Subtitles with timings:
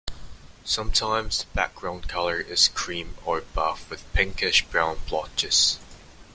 [0.65, 5.77] Sometimes the background colour is cream or buff with pinkish-brown blotches.